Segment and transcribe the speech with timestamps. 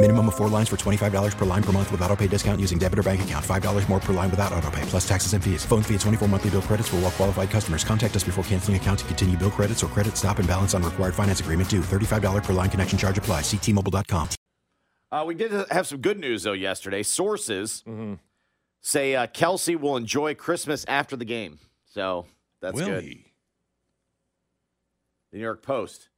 [0.00, 2.78] Minimum of four lines for $25 per line per month with auto pay discount using
[2.78, 3.44] debit or bank account.
[3.44, 5.64] $5 more per line without auto pay, plus taxes and fees.
[5.64, 7.82] Phone fee at 24 monthly bill credits for all well qualified customers.
[7.82, 10.84] Contact us before canceling account to continue bill credits or credit stop and balance on
[10.84, 11.80] required finance agreement due.
[11.80, 13.40] $35 per line connection charge apply.
[13.40, 14.28] Ctmobile.com.
[15.10, 17.02] Uh, we did have some good news though yesterday.
[17.02, 17.82] Sources
[18.80, 22.26] say uh, Kelce will enjoy Christmas after the game, so
[22.62, 23.02] that's Will good.
[23.02, 23.24] he?
[25.32, 26.08] The New York Post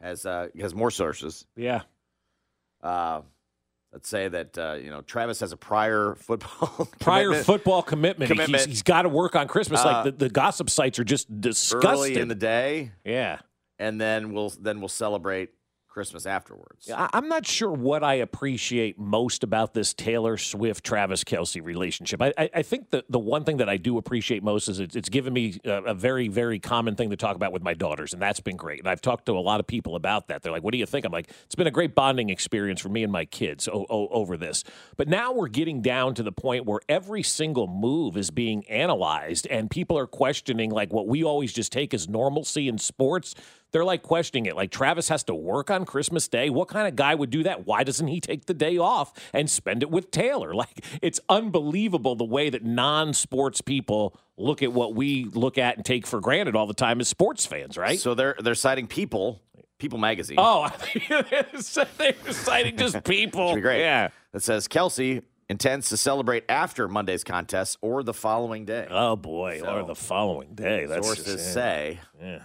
[0.00, 1.44] has uh, has more sources.
[1.56, 1.82] Yeah.
[2.84, 3.22] Uh,
[3.92, 8.30] let's say that uh, you know Travis has a prior football Prior commitment football commitment.
[8.30, 8.60] Commitment.
[8.60, 9.80] He's, he's got to work on Christmas.
[9.80, 11.90] Uh, like the, the gossip sites are just disgusting.
[11.90, 13.38] early in the day, yeah.
[13.78, 15.50] and then we'll then we'll celebrate
[15.94, 16.90] Christmas afterwards.
[16.92, 22.20] I'm not sure what I appreciate most about this Taylor Swift Travis Kelce relationship.
[22.20, 24.96] I, I, I think the, the one thing that I do appreciate most is it's,
[24.96, 28.12] it's given me a, a very, very common thing to talk about with my daughters,
[28.12, 28.80] and that's been great.
[28.80, 30.42] And I've talked to a lot of people about that.
[30.42, 31.06] They're like, what do you think?
[31.06, 34.08] I'm like, it's been a great bonding experience for me and my kids o- o-
[34.08, 34.64] over this.
[34.96, 39.46] But now we're getting down to the point where every single move is being analyzed,
[39.46, 43.36] and people are questioning, like, what we always just take as normalcy in sports
[43.74, 44.54] they're like questioning it.
[44.54, 46.50] Like Travis has to work on Christmas Day.
[46.50, 47.66] What kind of guy would do that?
[47.66, 50.54] Why doesn't he take the day off and spend it with Taylor?
[50.64, 55.84] Like it's unbelievable the way that non-sports people look at what we look at and
[55.84, 57.98] take for granted all the time as sports fans, right?
[58.00, 59.40] So they're they're citing People,
[59.78, 60.36] People Magazine.
[60.40, 60.70] oh,
[61.08, 63.58] they're citing just people.
[63.60, 63.80] Great.
[63.80, 64.08] Yeah.
[64.32, 68.86] That says Kelce intends to celebrate after Monday's contest or the following day.
[68.90, 70.86] Oh boy, So, or the following day.
[70.86, 72.00] That's Sources just, say.
[72.20, 72.42] Yeah.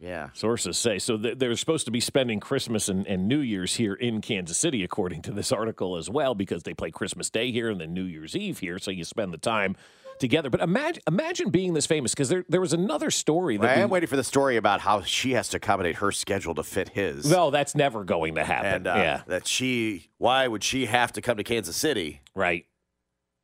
[0.00, 0.30] Yeah.
[0.34, 0.98] Sources say.
[0.98, 4.58] So th- they're supposed to be spending Christmas and, and New Year's here in Kansas
[4.58, 7.94] City, according to this article as well, because they play Christmas Day here and then
[7.94, 8.78] New Year's Eve here.
[8.78, 9.76] So you spend the time
[10.18, 10.50] together.
[10.50, 13.82] But imagine imagine being this famous because there, there was another story that I we-
[13.82, 16.90] am waiting for the story about how she has to accommodate her schedule to fit
[16.90, 17.28] his.
[17.30, 18.74] no, that's never going to happen.
[18.74, 22.66] and uh, yeah, that she, why would she have to come to Kansas City right.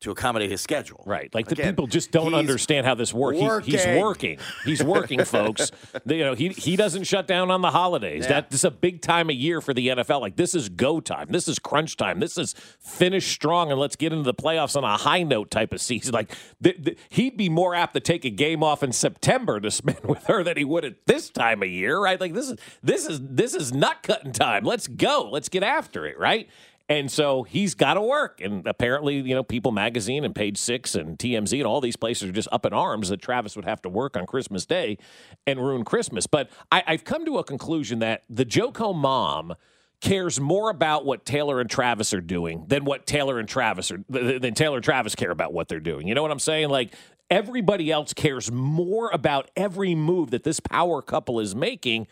[0.01, 1.03] To accommodate his schedule?
[1.07, 1.35] Right.
[1.35, 3.39] Like the Again, people just don't understand how this works.
[3.39, 4.01] He, he's working.
[4.01, 4.39] working.
[4.65, 5.71] He's working, folks.
[6.07, 8.25] The- you know, he he doesn't shut down on the holidays.
[8.25, 8.29] Yeah.
[8.41, 10.21] That this is a big time of year for the NFL.
[10.21, 11.29] Like this is go time.
[11.31, 12.21] This is crunch time.
[12.21, 15.73] This is finish strong and let's get into the playoffs on a high note type
[15.73, 16.13] of season.
[16.15, 19.71] Like th- th- he'd be more apt to take a game off in September to
[19.71, 22.21] spend with her than he would at this time of year, right?
[22.21, 24.65] Like this is this is this is nut cutting time.
[24.65, 25.29] Let's go.
[25.31, 26.49] Let's get after it, right?
[26.91, 28.41] And so he's got to work.
[28.41, 32.29] And apparently, you know, People Magazine and Page Six and TMZ and all these places
[32.29, 34.99] are just up in arms that Travis would have to work on Christmas Day
[35.47, 36.27] and ruin Christmas.
[36.27, 39.55] But I, I've come to a conclusion that the Joko mom
[40.01, 44.03] cares more about what Taylor and Travis are doing than what Taylor and Travis are
[44.09, 46.09] than Taylor and Travis care about what they're doing.
[46.09, 46.71] You know what I'm saying?
[46.71, 46.95] Like
[47.31, 52.09] everybody else cares more about every move that this power couple is making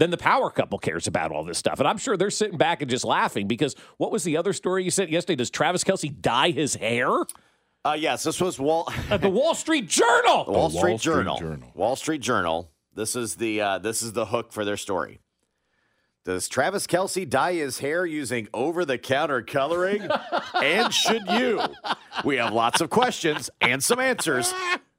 [0.00, 1.78] than the power couple cares about all this stuff.
[1.78, 4.82] And I'm sure they're sitting back and just laughing because what was the other story
[4.82, 5.36] you said yesterday?
[5.36, 7.08] Does Travis Kelce dye his hair?
[7.84, 10.44] Uh, yes, this was Wall, At the Wall Street Journal.
[10.46, 11.38] the Wall, Wall Street, Street Journal.
[11.38, 11.70] Journal.
[11.74, 12.70] Wall Street Journal.
[12.94, 15.20] This is the uh, this is the hook for their story.
[16.24, 20.08] Does Travis Kelce dye his hair using over the counter coloring?
[20.54, 21.60] and should you?
[22.24, 24.52] We have lots of questions and some answers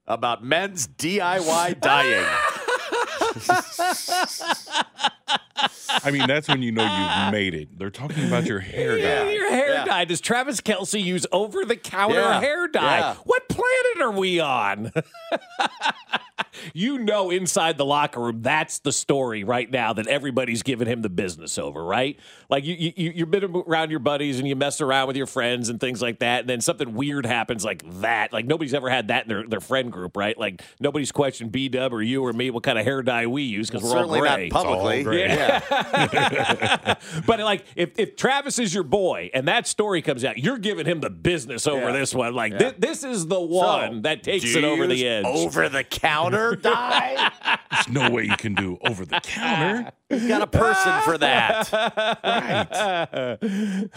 [0.08, 2.26] about men's DIY dyeing.
[6.04, 7.78] I mean, that's when you know you've made it.
[7.78, 9.32] They're talking about your hair Yeah, dye.
[9.32, 9.86] your hair Yeah.
[9.86, 10.06] dye.
[10.06, 12.40] Does Travis Kelce use over the counter Yeah.
[12.40, 13.00] hair dye?
[13.00, 13.16] Yeah.
[13.24, 14.92] What planet are we on?
[16.74, 21.02] you know, inside the locker room, that's the story right now that everybody's giving him
[21.02, 22.20] the business over, right?
[22.50, 25.70] Like you, you, you've been around your buddies and you mess around with your friends
[25.70, 28.34] and things like that, and then something weird happens like that.
[28.34, 30.38] Like nobody's ever had that in their, their friend group, right?
[30.38, 33.44] Like nobody's questioned B Dub or you or me what kind of hair dye we
[33.44, 34.50] use because we're all gray.
[34.50, 35.04] not publicly.
[35.04, 35.28] gray.
[35.28, 36.96] Yeah.
[37.26, 40.86] but like, if, if Travis is your boy and that story comes out, you're giving
[40.86, 41.92] him the business over Yeah.
[41.94, 42.34] this one.
[42.34, 45.26] Like, thi- this is the one that takes it over the edge.
[45.26, 47.32] Over the counter die?
[47.72, 49.92] There's no way you can do over the counter.
[50.10, 51.72] You've got a person for that.
[52.22, 53.38] Right.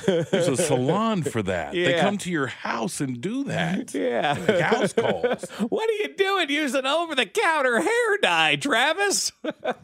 [0.06, 1.72] There's a salon for that.
[1.72, 3.92] They come to your house and do that.
[3.94, 4.36] yeah.
[4.46, 5.44] Like house calls.
[5.68, 9.32] What are you doing using over the counter hair dye, Travis?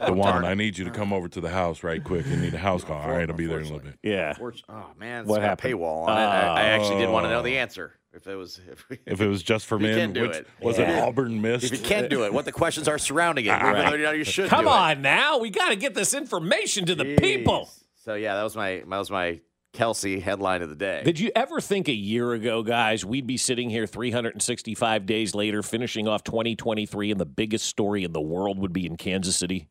[0.06, 2.26] Dewan, I need you to come over to the house right quick.
[2.26, 3.00] You need a house call.
[3.00, 3.98] All right, I'll be there in a little bit.
[4.02, 4.34] yeah.
[4.68, 5.74] Oh man, What what got a happened?
[5.74, 6.20] paywall on it.
[6.24, 7.60] I, I actually did want to know the Oh.
[7.60, 7.94] answer.
[8.12, 10.46] If it was, if, we, If it was just for men, can do which it.
[10.60, 10.98] was Yeah.
[10.98, 11.64] it Auburn missed?
[11.64, 14.10] if you can do it, what the questions are surrounding it, even though you know
[14.12, 14.48] you should.
[14.50, 14.74] Come do it.
[14.74, 15.38] on now.
[15.38, 17.70] We got to get this information to the people.
[18.04, 19.40] So yeah, that was my that was my
[19.72, 21.02] Kelce headline of the day.
[21.04, 25.62] Did you ever think a year ago, guys, we'd be sitting here 365 days later,
[25.62, 29.68] finishing off 2023, and the biggest story in the world would be in Kansas City?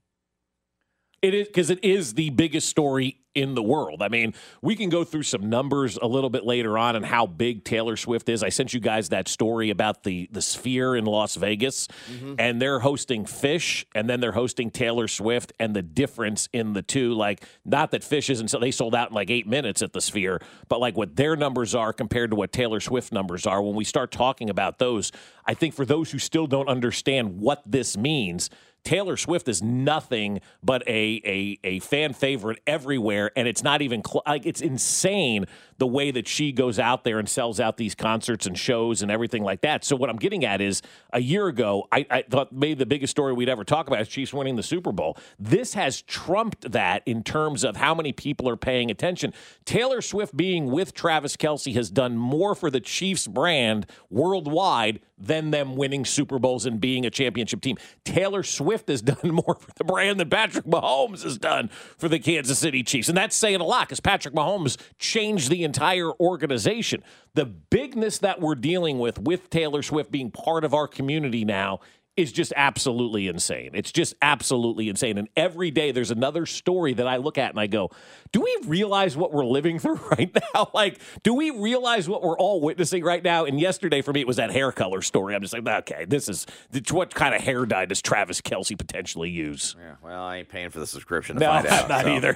[1.22, 4.02] It is because it is the biggest story in the world.
[4.02, 7.28] I mean, we can go through some numbers a little bit later on and how
[7.28, 8.42] big Taylor Swift is.
[8.44, 12.36] I sent you guys that story about the the Sphere in Las Vegas, mm-hmm.
[12.40, 16.82] and they're hosting Phish, and then they're hosting Taylor Swift, and the difference in the
[16.82, 19.94] two, like not that Phish isn't so they sold out in like eight minutes at
[19.94, 23.62] the Sphere, but like what their numbers are compared to what Taylor Swift numbers are.
[23.62, 25.12] When we start talking about those,
[25.46, 28.50] I think for those who still don't understand what this means.
[28.84, 34.04] Taylor Swift is nothing but a a, a fan favorite everywhere, and it's not even
[34.04, 35.46] cl- like it's insane
[35.78, 39.10] the way that she goes out there and sells out these concerts and shows and
[39.10, 39.86] everything like that.
[39.86, 40.82] So what I'm getting at is
[41.14, 44.10] a year ago, I, I thought maybe the biggest story we'd ever talk about is
[44.10, 45.18] Chiefs winning the Super Bowl.
[45.40, 49.34] This has trumped that in terms of how many people are paying attention.
[49.64, 55.52] Taylor Swift being with Travis Kelce has done more for the Chiefs brand worldwide than
[55.52, 57.78] them winning Super Bowls and being a championship team.
[58.06, 62.20] Taylor Swift has done more for the brand than Patrick Mahomes has done for the
[62.20, 63.10] Kansas City Chiefs.
[63.10, 67.04] And that's saying a lot because Patrick Mahomes changed the entire organization.
[67.34, 71.80] The bigness that we're dealing with with Taylor Swift being part of our community now
[72.20, 73.72] is just absolutely insane.
[73.74, 75.18] It's just absolutely insane.
[75.18, 77.90] And every day there's another story that I look at and I go,
[78.32, 80.70] do we realize what we're living through right now?
[80.80, 83.46] Like, do we realize what we're all witnessing right now?
[83.46, 85.36] And yesterday for me, it was that hair color story.
[85.36, 86.46] I'm just like, okay, this is
[86.92, 89.76] what kind of hair dye does Travis Kelce potentially use?
[89.80, 91.90] Yeah, well, I ain't paying for the subscription to No, find out.
[91.90, 92.16] not so.
[92.16, 92.36] either.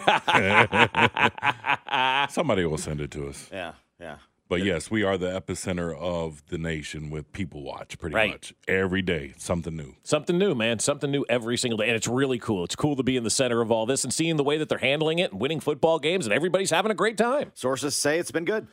[2.31, 3.49] Somebody will send it to us.
[3.51, 4.17] Yeah, yeah.
[4.53, 8.29] But yes, we are the epicenter of the nation with People Watch pretty Right.
[8.33, 8.53] much.
[8.67, 9.95] Every day, something new.
[10.03, 10.77] Something new, man.
[10.77, 11.87] Something new every single day.
[11.87, 12.63] And it's really cool.
[12.63, 14.69] It's cool to be in the center of all this and seeing the way that
[14.69, 17.51] they're handling it and winning football games, and everybody's having a great time.
[17.55, 18.67] Sources say it's been good.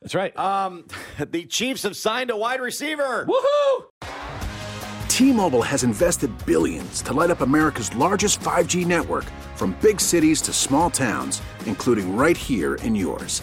[0.00, 0.38] That's right.
[0.38, 0.86] Um,
[1.18, 3.26] the Chiefs have signed a wide receiver.
[3.28, 3.86] Woohoo!
[5.08, 9.24] T-Mobile has invested billions to light up America's largest 5G network
[9.56, 13.42] from big cities to small towns, including right here in yours.